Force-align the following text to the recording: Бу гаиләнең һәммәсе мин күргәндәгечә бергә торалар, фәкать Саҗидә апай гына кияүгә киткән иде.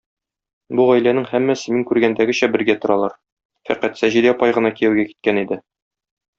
Бу 0.77 0.85
гаиләнең 0.91 1.27
һәммәсе 1.33 1.75
мин 1.75 1.83
күргәндәгечә 1.91 2.49
бергә 2.57 2.77
торалар, 2.87 3.15
фәкать 3.71 4.03
Саҗидә 4.03 4.35
апай 4.35 4.59
гына 4.59 4.75
кияүгә 4.81 5.07
киткән 5.13 5.47
иде. 5.47 5.63